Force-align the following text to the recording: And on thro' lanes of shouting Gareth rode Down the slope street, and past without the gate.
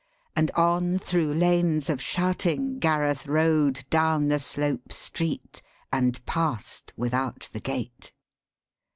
And 0.35 0.49
on 0.55 0.97
thro' 0.97 1.25
lanes 1.25 1.87
of 1.87 2.01
shouting 2.01 2.79
Gareth 2.79 3.27
rode 3.27 3.85
Down 3.91 4.29
the 4.29 4.39
slope 4.39 4.91
street, 4.91 5.61
and 5.93 6.25
past 6.25 6.91
without 6.97 7.47
the 7.53 7.59
gate. 7.59 8.11